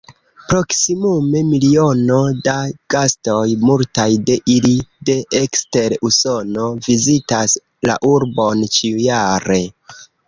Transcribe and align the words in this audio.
Proksimume 0.51 1.41
miliono 1.49 2.15
da 2.47 2.55
gastoj, 2.93 3.53
multaj 3.65 4.07
de 4.29 4.37
ili 4.55 4.71
de 5.11 5.19
ekster 5.43 5.95
Usono, 6.11 6.71
vizitas 6.89 7.55
la 7.91 7.99
urbon 8.15 8.65
ĉiujare. 8.79 9.61